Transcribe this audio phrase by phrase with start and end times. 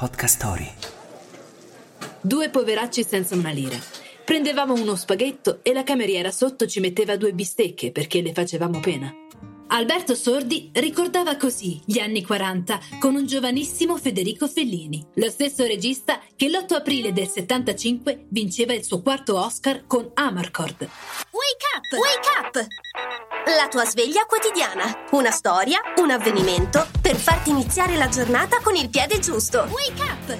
[0.00, 0.72] Podcast Story.
[2.22, 3.76] Due poveracci senza una lira.
[4.24, 9.12] Prendevamo uno spaghetto e la cameriera sotto ci metteva due bistecche perché le facevamo pena.
[9.66, 16.18] Alberto Sordi ricordava così gli anni 40 con un giovanissimo Federico Fellini, lo stesso regista
[16.34, 20.80] che l'8 aprile del 75 vinceva il suo quarto Oscar con Amarcord.
[20.80, 21.92] Wake up!
[21.92, 22.66] Wake up!
[23.46, 25.06] La tua sveglia quotidiana.
[25.12, 29.66] Una storia, un avvenimento per farti iniziare la giornata con il piede giusto.
[29.70, 30.38] Wake up!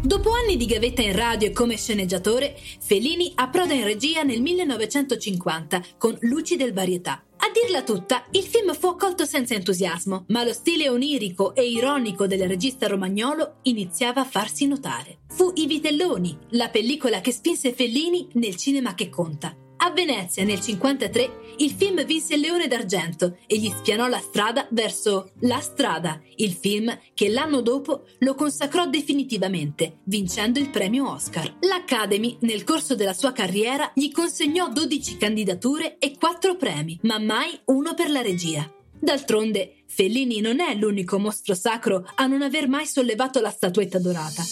[0.00, 5.82] Dopo anni di gavetta in radio e come sceneggiatore, Fellini approda in regia nel 1950
[5.98, 7.24] con Luci del Varietà.
[7.38, 12.28] A dirla tutta, il film fu accolto senza entusiasmo, ma lo stile onirico e ironico
[12.28, 15.18] del regista romagnolo iniziava a farsi notare.
[15.28, 19.56] Fu I Vitelloni, la pellicola che spinse Fellini nel cinema che conta.
[19.86, 24.66] A Venezia nel 1953 il film vinse il Leone d'Argento e gli spianò la strada
[24.70, 31.58] verso La Strada, il film che l'anno dopo lo consacrò definitivamente, vincendo il premio Oscar.
[31.60, 37.56] L'Academy, nel corso della sua carriera, gli consegnò 12 candidature e 4 premi, ma mai
[37.66, 38.68] uno per la regia.
[38.98, 44.42] D'altronde, Fellini non è l'unico mostro sacro a non aver mai sollevato la statuetta dorata.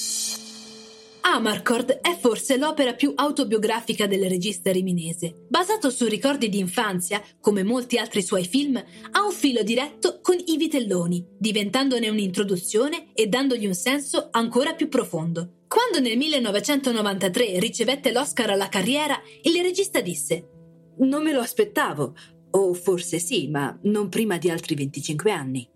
[1.27, 5.47] Amarcord è forse l'opera più autobiografica del regista riminese.
[5.48, 10.36] Basato su ricordi di infanzia, come molti altri suoi film, ha un filo diretto con
[10.39, 15.62] i vitelloni, diventandone un'introduzione e dandogli un senso ancora più profondo.
[15.67, 20.50] Quando nel 1993 ricevette l'Oscar alla carriera, il regista disse:
[20.98, 22.14] Non me lo aspettavo,
[22.50, 25.67] o forse sì, ma non prima di altri 25 anni.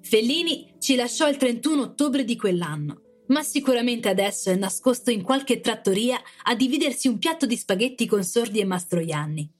[0.00, 5.60] Fellini ci lasciò il 31 ottobre di quell'anno ma sicuramente adesso è nascosto in qualche
[5.60, 9.52] trattoria a dividersi un piatto di spaghetti con Sordi e Mastroianni.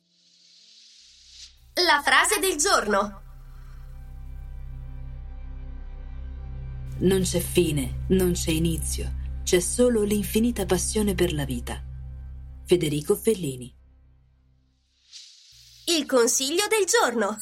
[1.74, 3.22] La frase del giorno.
[6.98, 9.10] Non c'è fine, non c'è inizio,
[9.42, 11.82] c'è solo l'infinita passione per la vita.
[12.66, 13.74] Federico Fellini.
[15.86, 17.38] Il consiglio del giorno.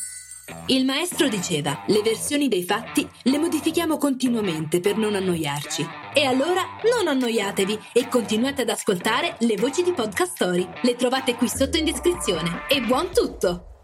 [0.67, 5.87] Il maestro diceva, le versioni dei fatti le modifichiamo continuamente per non annoiarci.
[6.15, 10.69] E allora non annoiatevi e continuate ad ascoltare le voci di Podcast Story.
[10.83, 12.63] Le trovate qui sotto in descrizione.
[12.69, 13.78] E buon tutto!